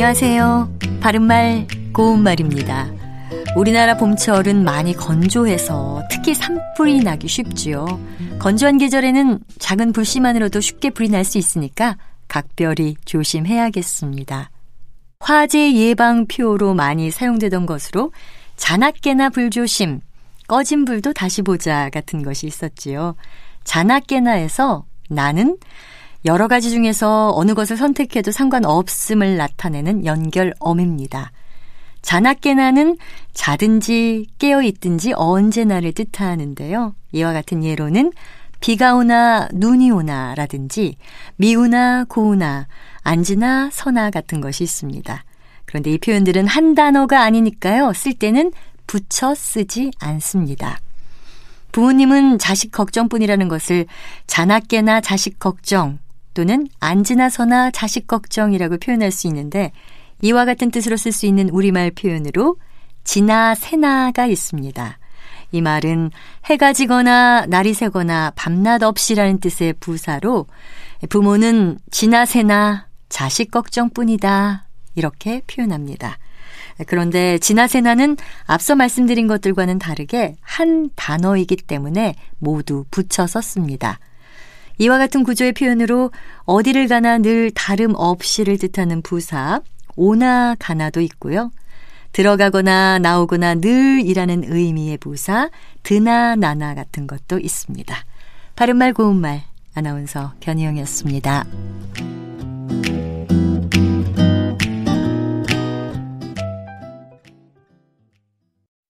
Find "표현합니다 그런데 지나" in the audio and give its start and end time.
75.48-77.66